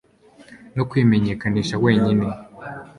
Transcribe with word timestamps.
no 0.75 0.83
kwimenyekanisha 0.89 1.75
wenyine 1.83 2.27